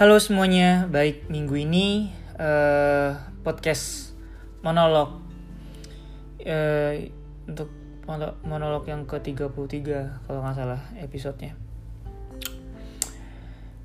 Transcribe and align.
Halo 0.00 0.16
semuanya, 0.16 0.88
baik 0.88 1.28
minggu 1.28 1.60
ini 1.60 2.08
uh, 2.40 3.20
podcast 3.44 4.16
monolog 4.64 5.20
uh, 6.40 6.92
untuk 7.44 7.68
monolog 8.48 8.88
yang 8.88 9.04
ke-33 9.04 10.24
kalau 10.24 10.40
nggak 10.40 10.56
salah 10.56 10.80
episodenya. 10.96 11.52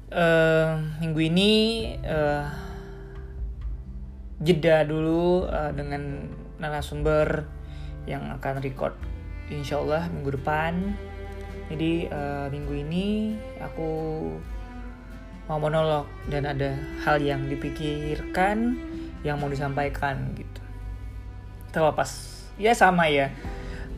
Uh, 0.07 0.87
minggu 1.03 1.19
ini 1.19 1.51
uh, 2.07 2.47
jeda 4.39 4.87
dulu 4.87 5.51
uh, 5.51 5.75
dengan 5.75 6.31
narasumber 6.63 7.43
yang 8.07 8.31
akan 8.39 8.63
record 8.63 8.95
insya 9.51 9.83
Allah 9.83 10.07
minggu 10.07 10.31
depan. 10.39 10.95
Jadi 11.67 12.07
uh, 12.07 12.47
minggu 12.47 12.87
ini 12.87 13.35
aku 13.59 13.91
mau 15.45 15.61
monolog 15.61 16.09
dan 16.29 16.49
ada 16.49 16.73
hal 17.05 17.21
yang 17.21 17.45
dipikirkan 17.45 18.77
yang 19.21 19.37
mau 19.37 19.49
disampaikan 19.49 20.33
gitu. 20.37 20.61
Terlepas. 21.69 22.41
Ya 22.57 22.73
sama 22.73 23.09
ya. 23.09 23.29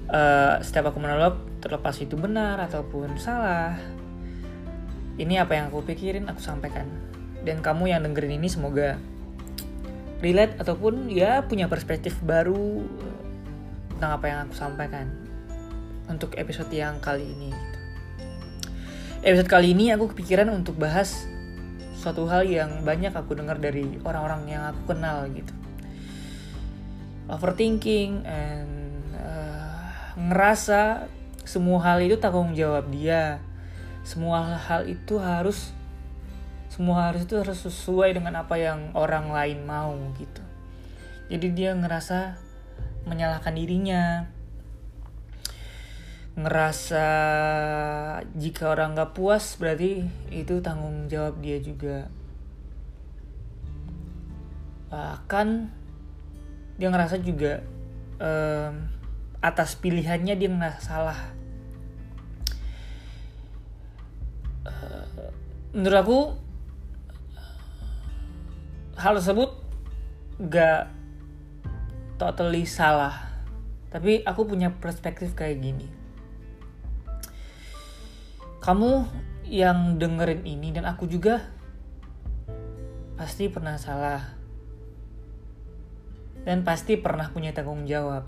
Uh, 0.07 0.59
setiap 0.63 0.91
aku 0.91 1.03
monolog 1.03 1.39
terlepas 1.59 1.99
itu 1.99 2.15
benar 2.15 2.63
ataupun 2.63 3.19
salah 3.19 3.75
ini 5.19 5.35
apa 5.35 5.59
yang 5.59 5.67
aku 5.71 5.83
pikirin 5.83 6.27
aku 6.31 6.39
sampaikan. 6.39 6.87
Dan 7.43 7.63
kamu 7.63 7.91
yang 7.91 8.03
dengerin 8.03 8.39
ini 8.39 8.47
semoga 8.51 8.99
relate 10.19 10.57
ataupun 10.57 11.07
ya 11.13 11.45
punya 11.45 11.69
perspektif 11.69 12.17
baru 12.25 12.81
tentang 13.93 14.11
apa 14.17 14.25
yang 14.29 14.39
aku 14.49 14.55
sampaikan 14.57 15.09
untuk 16.07 16.33
episode 16.39 16.71
yang 16.73 16.97
kali 17.03 17.27
ini 17.27 17.49
gitu. 17.51 17.79
episode 19.21 19.49
kali 19.51 19.75
ini 19.75 19.93
aku 19.93 20.13
kepikiran 20.15 20.49
untuk 20.49 20.79
bahas 20.79 21.29
suatu 22.07 22.23
hal 22.31 22.47
yang 22.47 22.87
banyak 22.87 23.11
aku 23.11 23.35
dengar 23.35 23.59
dari 23.59 23.99
orang-orang 24.07 24.47
yang 24.47 24.63
aku 24.71 24.95
kenal 24.95 25.27
gitu. 25.27 25.51
Overthinking 27.27 28.23
and 28.23 28.71
uh, 29.11 29.91
ngerasa 30.15 31.11
semua 31.43 31.83
hal 31.83 31.99
itu 31.99 32.15
tanggung 32.15 32.55
jawab 32.55 32.87
dia. 32.87 33.43
Semua 34.07 34.55
hal 34.55 34.87
itu 34.87 35.19
harus 35.19 35.75
semua 36.71 37.11
harus 37.11 37.27
itu 37.27 37.35
harus 37.35 37.59
sesuai 37.59 38.15
dengan 38.15 38.39
apa 38.39 38.55
yang 38.55 38.95
orang 38.95 39.27
lain 39.27 39.67
mau 39.67 39.91
gitu. 40.15 40.39
Jadi 41.27 41.51
dia 41.51 41.75
ngerasa 41.75 42.39
menyalahkan 43.03 43.51
dirinya 43.51 44.31
ngerasa 46.37 47.05
jika 48.37 48.69
orang 48.69 48.93
gak 48.93 49.17
puas 49.17 49.57
berarti 49.57 50.05
itu 50.29 50.61
tanggung 50.61 51.09
jawab 51.09 51.41
dia 51.41 51.57
juga. 51.57 52.13
Bahkan 54.93 55.47
dia 56.77 56.87
ngerasa 56.93 57.17
juga 57.25 57.65
um, 58.21 58.85
atas 59.41 59.73
pilihannya 59.81 60.37
dia 60.37 60.49
ngerasa 60.53 60.79
salah. 60.85 61.19
Uh, 64.61 65.33
menurut 65.73 65.97
aku 66.05 66.19
hal 68.93 69.17
tersebut 69.17 69.57
gak 70.53 70.85
totally 72.21 72.69
salah. 72.69 73.25
Tapi 73.89 74.21
aku 74.21 74.45
punya 74.45 74.69
perspektif 74.69 75.33
kayak 75.33 75.65
gini 75.65 75.96
kamu 78.67 79.07
yang 79.47 79.95
dengerin 79.95 80.43
ini 80.43 80.75
dan 80.75 80.83
aku 80.83 81.07
juga 81.07 81.39
pasti 83.15 83.47
pernah 83.47 83.79
salah 83.79 84.35
dan 86.43 86.67
pasti 86.67 86.99
pernah 86.99 87.31
punya 87.31 87.55
tanggung 87.55 87.87
jawab 87.87 88.27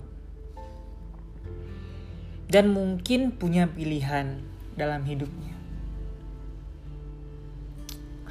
dan 2.48 2.72
mungkin 2.72 3.36
punya 3.36 3.68
pilihan 3.68 4.40
dalam 4.80 5.04
hidupnya. 5.04 5.60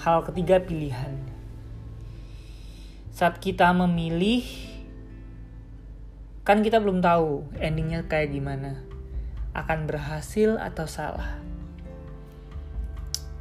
Hal 0.02 0.26
ketiga 0.26 0.66
pilihan. 0.66 1.14
Saat 3.14 3.38
kita 3.38 3.70
memilih 3.70 4.41
kan 6.41 6.66
kita 6.66 6.81
belum 6.81 7.06
tahu 7.06 7.53
endingnya 7.62 8.09
kayak 8.09 8.34
gimana. 8.34 8.81
Akan 9.53 9.86
berhasil 9.86 10.58
atau 10.58 10.90
salah 10.90 11.49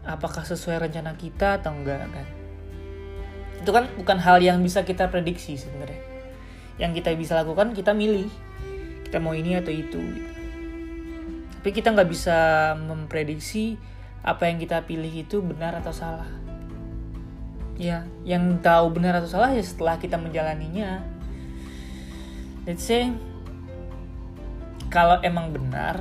apakah 0.08 0.48
sesuai 0.48 0.88
rencana 0.88 1.12
kita 1.20 1.60
atau 1.60 1.76
enggak 1.76 2.08
kan? 2.08 2.26
Itu 3.60 3.70
kan 3.76 3.84
bukan 4.00 4.18
hal 4.18 4.40
yang 4.40 4.64
bisa 4.64 4.82
kita 4.88 5.12
prediksi 5.12 5.60
sebenarnya. 5.60 6.00
Yang 6.80 7.04
kita 7.04 7.12
bisa 7.20 7.32
lakukan 7.36 7.76
kita 7.76 7.92
milih. 7.92 8.32
Kita 9.04 9.20
mau 9.20 9.36
ini 9.36 9.56
atau 9.56 9.72
itu 9.72 10.00
gitu. 10.00 10.32
tapi 11.58 11.74
kita 11.74 11.90
nggak 11.90 12.06
bisa 12.06 12.38
memprediksi 12.78 13.74
apa 14.22 14.46
yang 14.46 14.62
kita 14.62 14.86
pilih 14.86 15.10
itu 15.10 15.42
benar 15.42 15.74
atau 15.82 15.90
salah. 15.90 16.30
Ya 17.74 18.06
yang 18.22 18.62
tahu 18.62 18.94
benar 18.94 19.18
atau 19.18 19.26
salah 19.26 19.50
ya 19.52 19.60
setelah 19.60 19.98
kita 19.98 20.16
menjalaninya. 20.16 21.02
Let's 22.62 22.86
say 22.86 23.10
kalau 24.88 25.20
emang 25.20 25.52
benar 25.52 26.00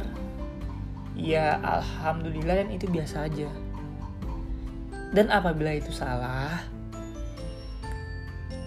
ya 1.17 1.57
alhamdulillah 1.59 2.63
dan 2.63 2.69
itu 2.69 2.85
biasa 2.87 3.25
aja 3.25 3.49
dan 5.15 5.31
apabila 5.31 5.71
itu 5.71 5.91
salah, 5.95 6.63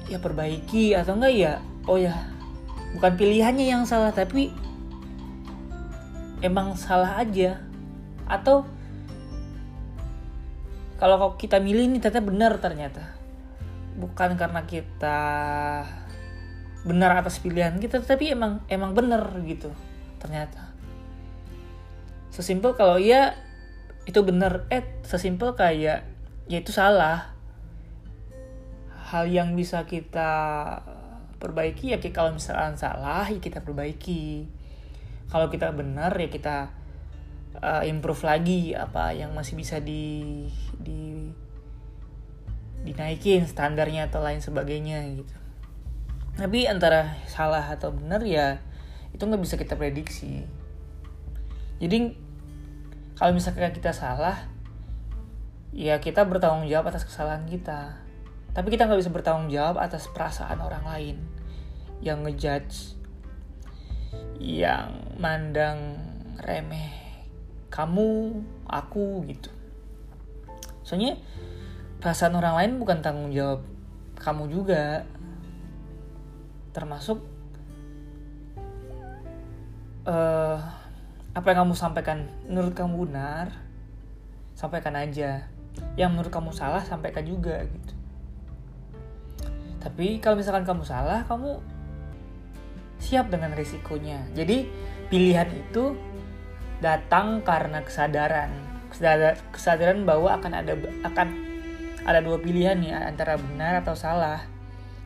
ya 0.08 0.16
perbaiki 0.16 0.96
atau 0.96 1.16
enggak 1.20 1.34
ya, 1.36 1.52
oh 1.84 2.00
ya, 2.00 2.16
bukan 2.96 3.12
pilihannya 3.14 3.66
yang 3.68 3.84
salah 3.84 4.10
tapi 4.10 4.50
emang 6.40 6.74
salah 6.76 7.20
aja. 7.20 7.60
Atau 8.30 8.64
kalau 11.00 11.36
kita 11.36 11.60
milih 11.60 11.90
ini 11.90 11.98
ternyata 12.00 12.24
benar 12.24 12.52
ternyata. 12.60 13.04
Bukan 14.00 14.38
karena 14.38 14.64
kita 14.64 15.18
benar 16.80 17.12
atas 17.20 17.36
pilihan 17.44 17.76
kita 17.76 18.00
tapi 18.00 18.32
emang 18.32 18.64
emang 18.72 18.96
benar 18.96 19.28
gitu 19.44 19.68
ternyata. 20.16 20.72
Sesimpel 22.32 22.72
kalau 22.72 22.96
iya 22.96 23.36
itu 24.08 24.20
benar 24.24 24.64
eh 24.72 24.84
sesimpel 25.04 25.52
kayak 25.52 26.08
ya 26.50 26.58
itu 26.58 26.74
salah. 26.74 27.30
Hal 28.90 29.30
yang 29.30 29.54
bisa 29.54 29.86
kita 29.86 30.30
perbaiki 31.38 31.94
ya 31.94 31.98
kalau 32.10 32.34
misalkan 32.34 32.74
salah 32.74 33.30
ya 33.30 33.38
kita 33.38 33.62
perbaiki. 33.62 34.50
Kalau 35.30 35.46
kita 35.46 35.70
benar 35.70 36.10
ya 36.18 36.26
kita 36.26 36.74
uh, 37.62 37.86
improve 37.86 38.26
lagi 38.26 38.74
apa 38.74 39.14
yang 39.14 39.30
masih 39.30 39.54
bisa 39.54 39.78
di 39.78 40.46
di 40.74 41.30
dinaikin 42.82 43.46
standarnya 43.46 44.10
atau 44.10 44.18
lain 44.18 44.42
sebagainya 44.42 45.06
gitu. 45.14 45.36
Tapi 46.34 46.66
antara 46.66 47.14
salah 47.30 47.62
atau 47.70 47.94
benar 47.94 48.26
ya 48.26 48.58
itu 49.14 49.22
nggak 49.22 49.42
bisa 49.42 49.54
kita 49.54 49.78
prediksi. 49.78 50.42
Jadi 51.78 52.10
kalau 53.14 53.38
misalkan 53.38 53.70
kita 53.70 53.94
salah 53.94 54.50
ya 55.70 56.02
kita 56.02 56.26
bertanggung 56.26 56.66
jawab 56.66 56.90
atas 56.90 57.06
kesalahan 57.06 57.46
kita. 57.46 57.98
Tapi 58.50 58.66
kita 58.70 58.90
nggak 58.90 59.00
bisa 59.00 59.14
bertanggung 59.14 59.50
jawab 59.50 59.78
atas 59.78 60.10
perasaan 60.10 60.58
orang 60.58 60.84
lain 60.86 61.16
yang 62.02 62.26
ngejudge 62.26 62.98
yang 64.40 65.14
mandang 65.20 66.00
remeh 66.42 66.90
kamu 67.70 68.42
aku 68.66 69.22
gitu. 69.30 69.50
Soalnya 70.82 71.14
perasaan 72.02 72.34
orang 72.34 72.54
lain 72.58 72.72
bukan 72.82 72.98
tanggung 72.98 73.30
jawab 73.30 73.62
kamu 74.18 74.50
juga. 74.50 75.06
Termasuk 76.74 77.18
uh, 80.06 80.58
apa 81.30 81.46
yang 81.54 81.66
kamu 81.66 81.74
sampaikan 81.78 82.26
menurut 82.50 82.74
kamu 82.74 83.06
benar 83.06 83.54
sampaikan 84.58 84.98
aja 84.98 85.49
yang 85.98 86.14
menurut 86.14 86.32
kamu 86.32 86.50
salah 86.54 86.82
sampaikan 86.86 87.26
juga 87.26 87.64
gitu. 87.66 87.94
Tapi 89.80 90.20
kalau 90.20 90.36
misalkan 90.36 90.68
kamu 90.68 90.84
salah 90.84 91.24
kamu 91.24 91.60
siap 93.00 93.32
dengan 93.32 93.56
risikonya. 93.56 94.28
Jadi 94.36 94.68
pilihan 95.08 95.48
itu 95.50 95.96
datang 96.84 97.40
karena 97.40 97.80
kesadaran. 97.80 98.52
Kesadaran 99.52 100.04
bahwa 100.04 100.36
akan 100.36 100.52
ada 100.52 100.76
akan 101.06 101.28
ada 102.04 102.20
dua 102.20 102.36
pilihan 102.40 102.76
nih 102.76 102.92
antara 102.92 103.40
benar 103.40 103.80
atau 103.80 103.96
salah. 103.96 104.44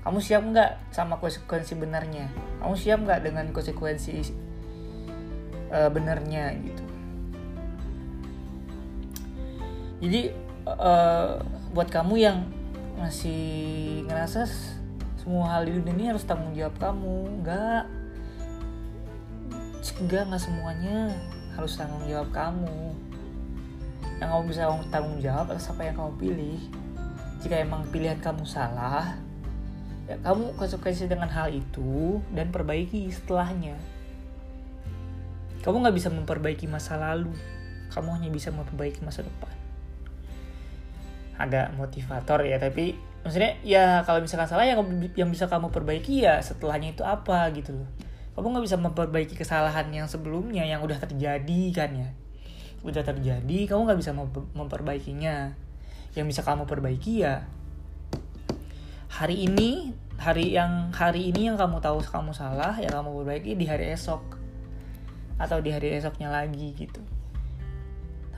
Kamu 0.05 0.21
siap 0.21 0.43
nggak 0.45 0.93
sama 0.93 1.17
konsekuensi 1.17 1.79
benarnya? 1.79 2.29
Kamu 2.61 2.75
siap 2.77 3.09
nggak 3.09 3.25
dengan 3.25 3.47
konsekuensi 3.55 4.21
uh, 5.73 5.89
benarnya 5.89 6.53
gitu? 6.61 6.85
Jadi 10.05 10.44
uh, 10.69 11.41
buat 11.77 11.89
kamu 11.93 12.15
yang 12.21 12.39
masih 12.97 14.03
ngerasa 14.09 14.49
semua 15.21 15.57
hal 15.57 15.69
di 15.69 15.81
dunia 15.81 15.93
ini 15.93 16.05
harus 16.13 16.25
tanggung 16.25 16.53
jawab 16.53 16.77
kamu. 16.81 17.17
Enggak 17.41 17.85
enggak 19.95 20.23
nggak 20.27 20.43
semuanya 20.43 21.13
harus 21.55 21.73
tanggung 21.77 22.05
jawab 22.09 22.29
kamu. 22.33 22.79
Yang 24.21 24.29
kamu 24.31 24.43
bisa 24.49 24.63
tanggung 24.89 25.19
jawab 25.21 25.47
atas 25.53 25.71
apa 25.71 25.83
yang 25.85 25.97
kamu 25.97 26.13
pilih. 26.21 26.61
Jika 27.45 27.61
emang 27.61 27.85
pilihan 27.93 28.19
kamu 28.21 28.49
salah 28.49 29.21
ya 30.05 30.21
kamu 30.21 30.53
konsekuensi 30.61 31.09
dengan 31.09 31.33
hal 31.33 31.49
itu 31.53 32.21
dan 32.33 32.53
perbaiki 32.53 33.09
setelahnya. 33.09 33.77
Kamu 35.65 35.81
nggak 35.81 35.97
bisa 35.97 36.13
memperbaiki 36.13 36.69
masa 36.69 37.01
lalu. 37.01 37.33
Kamu 37.89 38.21
hanya 38.21 38.29
bisa 38.29 38.53
memperbaiki 38.53 39.01
masa 39.01 39.25
depan 39.25 39.54
agak 41.35 41.75
motivator 41.75 42.47
ya 42.47 42.63
tapi 42.63 42.95
maksudnya 43.27 43.59
ya 43.67 44.05
kalau 44.07 44.23
misalkan 44.23 44.47
salah 44.47 44.69
yang 44.69 44.85
yang 45.19 45.29
bisa 45.33 45.51
kamu 45.51 45.73
perbaiki 45.73 46.23
ya 46.23 46.39
setelahnya 46.39 46.95
itu 46.95 47.03
apa 47.03 47.51
gitu 47.57 47.75
loh. 47.75 47.89
Kamu 48.35 48.51
nggak 48.51 48.67
bisa 48.67 48.77
memperbaiki 48.79 49.35
kesalahan 49.39 49.87
yang 49.95 50.11
sebelumnya 50.11 50.67
yang 50.67 50.83
udah 50.83 50.99
terjadi 50.99 51.63
kan 51.71 51.91
ya. 51.95 52.09
Udah 52.83 53.03
terjadi 53.07 53.59
kamu 53.71 53.81
nggak 53.91 54.01
bisa 54.03 54.13
memperbaikinya. 54.55 55.55
Yang 56.15 56.27
bisa 56.31 56.41
kamu 56.47 56.69
perbaiki 56.69 57.27
ya 57.27 57.43
hari 59.15 59.47
ini 59.47 59.95
hari 60.19 60.59
yang 60.59 60.91
hari 60.91 61.31
ini 61.31 61.47
yang 61.47 61.55
kamu 61.55 61.79
tahu 61.79 62.03
kamu 62.03 62.35
salah 62.35 62.75
ya 62.79 62.91
kamu 62.91 63.11
perbaiki 63.23 63.57
di 63.59 63.67
hari 63.67 63.91
esok. 63.95 64.39
Atau 65.41 65.59
di 65.65 65.75
hari 65.75 65.99
esoknya 65.99 66.31
lagi 66.31 66.77
gitu 66.79 67.03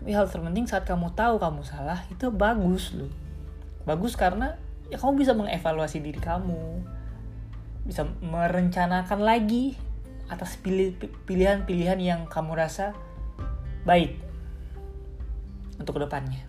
tapi 0.06 0.14
hal 0.14 0.30
terpenting 0.30 0.70
saat 0.70 0.86
kamu 0.86 1.18
tahu 1.18 1.42
kamu 1.42 1.66
salah 1.66 1.98
itu 2.06 2.30
bagus 2.30 2.94
loh. 2.94 3.10
Bagus 3.82 4.14
karena 4.14 4.54
ya 4.86 5.02
kamu 5.02 5.18
bisa 5.18 5.34
mengevaluasi 5.34 5.98
diri 5.98 6.22
kamu. 6.22 6.78
Bisa 7.82 8.06
merencanakan 8.22 9.26
lagi 9.26 9.74
atas 10.30 10.62
pilihan-pilihan 11.26 11.98
yang 11.98 12.30
kamu 12.30 12.54
rasa 12.54 12.94
baik 13.82 14.14
untuk 15.82 15.98
ke 15.98 16.06
depannya. 16.06 16.46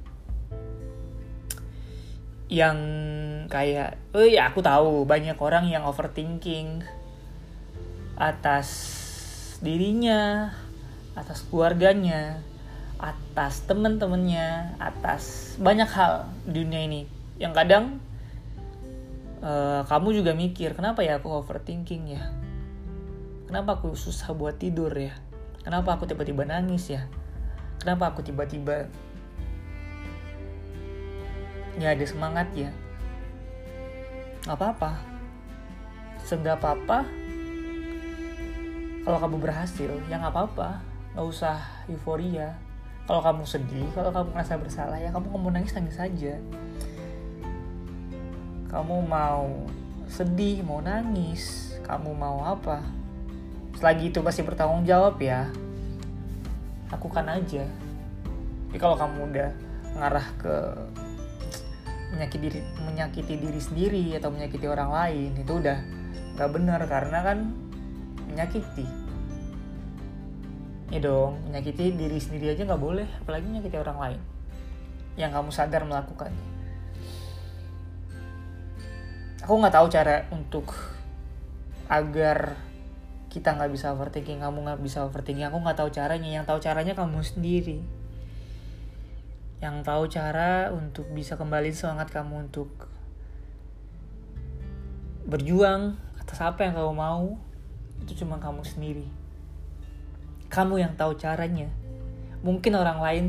Yang 2.54 2.78
kayak 3.50 3.98
oh 4.14 4.22
ya 4.22 4.54
aku 4.54 4.62
tahu 4.62 5.02
banyak 5.10 5.42
orang 5.42 5.66
yang 5.66 5.82
overthinking 5.82 6.86
atas 8.22 8.70
dirinya 9.66 10.54
atas 11.18 11.42
keluarganya 11.50 12.46
atas 12.98 13.62
temen-temennya, 13.70 14.74
atas 14.82 15.54
banyak 15.62 15.90
hal 15.90 16.26
di 16.50 16.66
dunia 16.66 16.82
ini. 16.90 17.02
Yang 17.38 17.54
kadang 17.54 17.86
uh, 19.46 19.86
kamu 19.86 20.22
juga 20.22 20.34
mikir 20.34 20.74
kenapa 20.74 21.06
ya 21.06 21.22
aku 21.22 21.30
overthinking 21.30 22.18
ya? 22.18 22.24
Kenapa 23.48 23.78
aku 23.80 23.94
susah 23.94 24.34
buat 24.34 24.58
tidur 24.58 24.92
ya? 24.98 25.14
Kenapa 25.62 25.96
aku 25.96 26.10
tiba-tiba 26.10 26.44
nangis 26.44 26.90
ya? 26.90 27.06
Kenapa 27.78 28.10
aku 28.12 28.26
tiba-tiba 28.26 28.90
ya 31.78 31.94
ada 31.94 32.06
semangat 32.10 32.50
ya? 32.58 32.74
Nggak 34.50 34.58
apa-apa. 34.58 34.92
Seenggak 36.26 36.60
apa-apa 36.60 37.06
kalau 39.08 39.18
kamu 39.24 39.38
berhasil 39.40 39.92
ya 40.10 40.18
nggak 40.18 40.34
apa-apa. 40.34 40.82
Nggak 41.14 41.28
usah 41.30 41.56
euforia 41.88 42.67
kalau 43.08 43.24
kamu 43.24 43.44
sedih 43.48 43.88
kalau 43.96 44.12
kamu 44.12 44.28
merasa 44.36 44.60
bersalah 44.60 45.00
ya 45.00 45.10
kamu 45.16 45.32
mau 45.32 45.50
nangis 45.50 45.72
nangis 45.72 45.96
saja 45.96 46.36
kamu 48.68 49.08
mau 49.08 49.48
sedih 50.12 50.60
mau 50.64 50.84
nangis 50.84 51.68
kamu 51.88 52.12
mau 52.12 52.44
apa? 52.44 52.84
Selagi 53.80 54.12
itu 54.12 54.20
pasti 54.20 54.44
bertanggung 54.44 54.84
jawab 54.84 55.16
ya 55.24 55.48
lakukan 56.92 57.32
aja. 57.32 57.64
Tapi 58.68 58.76
kalau 58.76 59.00
kamu 59.00 59.32
udah 59.32 59.50
ngarah 59.96 60.28
ke 60.36 60.56
menyakiti 62.12 62.44
diri 62.44 62.62
menyakiti 62.84 63.34
diri 63.40 63.62
sendiri 63.64 64.06
atau 64.20 64.32
menyakiti 64.32 64.68
orang 64.68 64.92
lain 64.92 65.32
itu 65.40 65.64
udah 65.64 65.80
nggak 66.36 66.50
benar. 66.52 66.82
Karena 66.92 67.20
kan 67.24 67.56
menyakiti 68.28 69.07
ya 70.88 71.04
dong 71.04 71.44
menyakiti 71.48 71.92
diri 71.92 72.16
sendiri 72.16 72.56
aja 72.56 72.64
nggak 72.64 72.80
boleh 72.80 73.08
apalagi 73.20 73.44
menyakiti 73.44 73.76
orang 73.76 74.00
lain 74.00 74.22
yang 75.18 75.34
kamu 75.34 75.50
sadar 75.50 75.82
melakukannya. 75.84 76.46
Aku 79.42 79.58
nggak 79.58 79.74
tahu 79.74 79.88
cara 79.90 80.30
untuk 80.30 80.78
agar 81.90 82.54
kita 83.34 83.58
nggak 83.58 83.74
bisa 83.74 83.92
overthinking 83.98 84.46
kamu 84.46 84.70
nggak 84.70 84.80
bisa 84.80 85.04
overthinking. 85.04 85.50
Aku 85.50 85.58
nggak 85.58 85.82
tahu 85.82 85.90
caranya 85.90 86.30
yang 86.30 86.46
tahu 86.46 86.62
caranya 86.62 86.94
kamu 86.94 87.26
sendiri. 87.26 87.82
Yang 89.58 89.76
tahu 89.82 90.04
cara 90.06 90.70
untuk 90.70 91.10
bisa 91.10 91.34
kembali 91.34 91.74
semangat 91.74 92.14
kamu 92.14 92.46
untuk 92.48 92.70
berjuang 95.28 95.98
atas 96.22 96.40
apa 96.40 96.64
yang 96.64 96.78
kamu 96.78 96.94
mau 96.94 97.36
itu 98.06 98.24
cuma 98.24 98.40
kamu 98.40 98.64
sendiri 98.64 99.27
kamu 100.48 100.84
yang 100.84 100.94
tahu 100.96 101.16
caranya. 101.20 101.68
Mungkin 102.44 102.74
orang 102.76 103.00
lain 103.04 103.26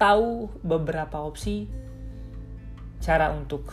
tahu 0.00 0.48
beberapa 0.64 1.20
opsi 1.20 1.68
cara 3.02 3.30
untuk 3.34 3.68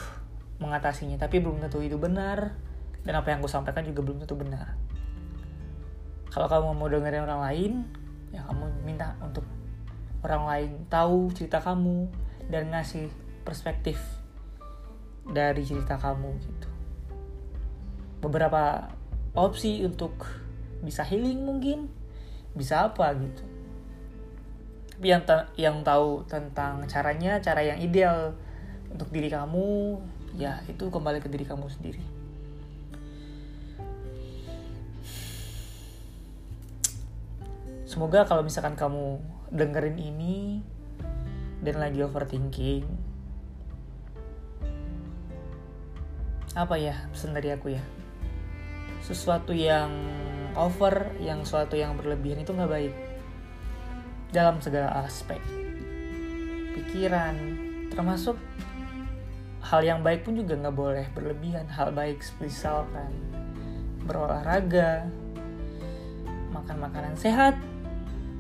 mengatasinya, 0.60 1.16
tapi 1.16 1.40
belum 1.40 1.64
tentu 1.64 1.80
itu 1.80 1.96
benar. 1.96 2.54
Dan 3.00 3.16
apa 3.16 3.32
yang 3.32 3.40
gue 3.40 3.52
sampaikan 3.52 3.88
juga 3.88 4.04
belum 4.04 4.24
tentu 4.24 4.36
benar. 4.36 4.76
Kalau 6.30 6.46
kamu 6.46 6.78
mau 6.78 6.88
dengerin 6.92 7.26
orang 7.26 7.42
lain, 7.42 7.74
ya 8.30 8.46
kamu 8.46 8.86
minta 8.86 9.18
untuk 9.24 9.48
orang 10.22 10.44
lain 10.46 10.72
tahu 10.92 11.32
cerita 11.32 11.64
kamu 11.64 12.12
dan 12.52 12.70
ngasih 12.70 13.08
perspektif 13.48 13.98
dari 15.26 15.64
cerita 15.64 15.96
kamu 15.96 16.30
gitu. 16.44 16.70
Beberapa 18.20 18.92
opsi 19.34 19.86
untuk 19.86 20.28
bisa 20.84 21.06
healing 21.08 21.40
mungkin 21.46 21.88
bisa 22.54 22.90
apa 22.90 23.14
gitu. 23.18 23.44
Tapi 24.96 25.08
yang 25.08 25.24
yang 25.56 25.78
tahu 25.86 26.28
tentang 26.28 26.84
caranya 26.90 27.40
cara 27.40 27.64
yang 27.64 27.80
ideal 27.80 28.36
untuk 28.92 29.08
diri 29.14 29.32
kamu 29.32 30.00
ya 30.36 30.60
itu 30.68 30.92
kembali 30.92 31.24
ke 31.24 31.30
diri 31.32 31.46
kamu 31.48 31.66
sendiri. 31.72 32.04
Semoga 37.90 38.22
kalau 38.30 38.46
misalkan 38.46 38.78
kamu 38.78 39.18
dengerin 39.50 39.98
ini 39.98 40.62
dan 41.66 41.82
lagi 41.82 42.06
overthinking 42.06 42.86
apa 46.54 46.76
ya 46.78 46.96
pesan 47.14 47.34
dari 47.34 47.50
aku 47.54 47.74
ya 47.74 47.84
sesuatu 49.06 49.54
yang 49.54 49.90
over 50.60 51.16
yang 51.24 51.48
suatu 51.48 51.80
yang 51.80 51.96
berlebihan 51.96 52.44
itu 52.44 52.52
nggak 52.52 52.68
baik. 52.68 52.94
Dalam 54.36 54.60
segala 54.60 55.08
aspek. 55.08 55.40
Pikiran 56.76 57.36
termasuk 57.90 58.36
hal 59.64 59.82
yang 59.82 60.04
baik 60.04 60.28
pun 60.28 60.36
juga 60.36 60.60
nggak 60.60 60.76
boleh 60.76 61.06
berlebihan. 61.16 61.66
Hal 61.72 61.96
baik 61.96 62.20
misalkan 62.44 63.10
berolahraga 64.04 65.08
makan 66.52 66.78
makanan 66.84 67.16
sehat 67.16 67.56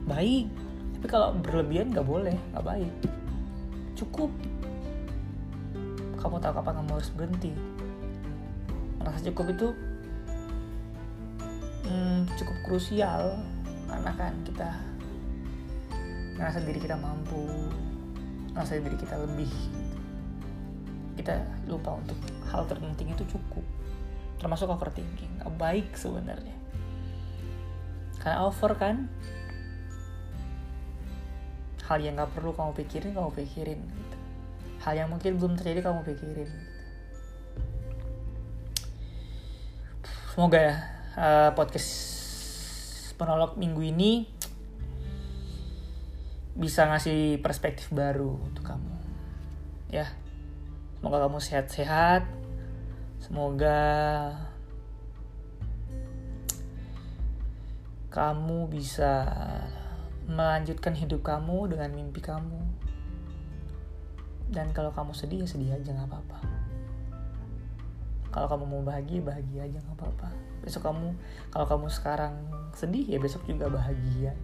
baik. 0.03 0.51
Tapi 0.99 1.05
kalau 1.07 1.31
berlebihan 1.39 1.95
nggak 1.95 2.05
boleh 2.05 2.35
nggak 2.51 2.65
baik. 2.67 2.93
Cukup. 3.95 4.29
Kamu 6.19 6.35
tahu 6.43 6.51
kapan 6.51 6.73
kamu 6.83 6.91
harus 6.99 7.11
berhenti. 7.15 7.51
Merasa 8.99 9.23
cukup 9.31 9.55
itu 9.55 9.67
hmm, 11.89 12.29
cukup 12.38 12.58
krusial 12.65 13.41
karena 13.89 14.12
kan 14.13 14.34
kita 14.46 14.69
ngerasa 16.38 16.62
diri 16.62 16.79
kita 16.79 16.96
mampu 16.96 17.50
ngerasa 18.53 18.79
diri 18.79 18.98
kita 19.01 19.17
lebih 19.17 19.51
kita 21.17 21.41
lupa 21.67 22.00
untuk 22.00 22.15
hal 22.48 22.63
terpenting 22.69 23.12
itu 23.12 23.25
cukup 23.27 23.65
termasuk 24.39 24.72
overthinking 24.72 25.43
baik 25.60 25.91
sebenarnya. 26.00 26.55
Karena 28.24 28.48
over 28.48 28.72
kan? 28.79 29.12
Hal 31.84 32.00
yang 32.00 32.15
gak 32.15 32.31
perlu 32.31 32.55
kamu 32.55 32.72
pikirin 32.77 33.12
kamu 33.17 33.34
pikirin 33.34 33.79
gitu. 33.81 34.17
hal 34.79 34.93
yang 34.96 35.10
mungkin 35.12 35.36
belum 35.41 35.58
terjadi 35.58 35.89
kamu 35.89 36.05
pikirin 36.05 36.48
semoga 40.31 40.60
ya 40.62 40.75
uh, 41.19 41.51
podcast 41.51 41.99
penolok 43.19 43.59
minggu 43.59 43.83
ini 43.83 44.23
bisa 46.55 46.88
ngasih 46.88 47.43
perspektif 47.43 47.91
baru 47.91 48.39
untuk 48.39 48.63
kamu. 48.63 48.95
Ya 49.91 50.07
semoga 50.99 51.27
kamu 51.27 51.39
sehat-sehat. 51.43 52.23
Semoga 53.19 53.79
kamu 58.09 58.71
bisa 58.71 59.27
melanjutkan 60.25 60.95
hidup 60.95 61.21
kamu 61.21 61.75
dengan 61.75 61.91
mimpi 61.91 62.23
kamu. 62.23 62.63
Dan 64.49 64.73
kalau 64.73 64.89
kamu 64.89 65.13
sedih 65.13 65.45
ya 65.45 65.47
sedih 65.47 65.77
aja 65.77 65.93
nggak 65.93 66.09
apa-apa 66.09 66.58
kalau 68.29 68.45
kamu 68.45 68.65
mau 68.69 68.83
bahagia 68.86 69.19
bahagia 69.25 69.65
aja 69.65 69.77
nggak 69.81 69.98
apa-apa. 69.98 70.29
Besok 70.62 70.86
kamu 70.86 71.07
kalau 71.50 71.65
kamu 71.65 71.88
sekarang 71.89 72.33
sedih 72.77 73.05
ya 73.05 73.17
besok 73.17 73.45
juga 73.50 73.69
bahagia. 73.69 74.38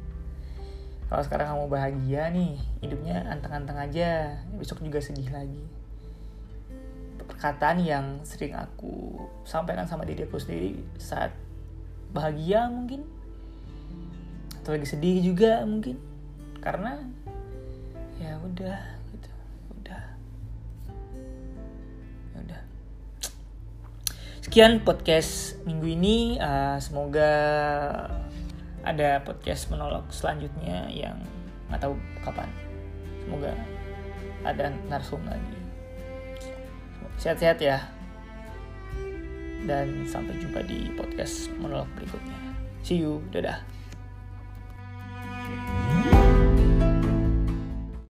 Kalau 1.05 1.21
sekarang 1.21 1.47
kamu 1.53 1.65
bahagia 1.69 2.33
nih 2.33 2.57
hidupnya 2.81 3.29
anteng-anteng 3.29 3.77
aja 3.77 4.41
besok 4.57 4.81
juga 4.81 4.97
sedih 4.97 5.29
lagi. 5.29 5.65
Perkataan 7.25 7.81
yang 7.81 8.05
sering 8.21 8.53
aku 8.53 9.17
sampaikan 9.45 9.89
sama 9.89 10.05
diri 10.05 10.25
aku 10.25 10.37
sendiri 10.37 10.77
saat 11.01 11.33
bahagia 12.13 12.69
mungkin 12.69 13.01
atau 14.61 14.73
lagi 14.73 14.89
sedih 14.89 15.21
juga 15.21 15.61
mungkin. 15.61 16.01
Karena 16.57 16.97
ya 18.17 18.41
udah 18.41 18.94
sekian 24.45 24.85
podcast 24.85 25.57
minggu 25.65 25.97
ini. 25.97 26.17
Uh, 26.37 26.77
semoga 26.77 27.33
ada 28.85 29.17
podcast 29.25 29.73
menolak 29.73 30.05
selanjutnya 30.13 30.85
yang 30.93 31.17
nggak 31.73 31.81
tahu 31.81 31.97
kapan. 32.21 32.45
Semoga 33.25 33.57
ada 34.45 34.69
narsum 34.85 35.25
lagi. 35.25 35.57
Sehat-sehat 37.17 37.57
ya. 37.57 37.89
Dan 39.65 40.05
sampai 40.05 40.37
jumpa 40.37 40.61
di 40.61 40.93
podcast 40.93 41.49
menolak 41.57 41.89
berikutnya. 41.97 42.37
See 42.85 43.01
you. 43.01 43.25
Dadah 43.33 43.74